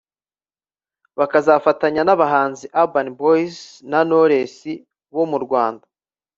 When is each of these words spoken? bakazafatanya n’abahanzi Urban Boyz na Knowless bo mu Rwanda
bakazafatanya 1.19 2.01
n’abahanzi 2.05 2.65
Urban 2.81 3.07
Boyz 3.19 3.55
na 3.89 3.99
Knowless 4.07 4.57
bo 5.13 5.23
mu 5.31 5.37
Rwanda 5.45 5.85